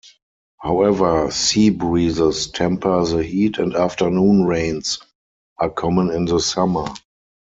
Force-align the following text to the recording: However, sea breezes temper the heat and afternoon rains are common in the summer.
However, 0.59 1.29
sea 1.29 1.69
breezes 1.69 2.47
temper 2.47 3.05
the 3.05 3.21
heat 3.21 3.59
and 3.59 3.75
afternoon 3.75 4.45
rains 4.45 4.97
are 5.59 5.69
common 5.69 6.09
in 6.09 6.25
the 6.25 6.39
summer. 6.39 6.87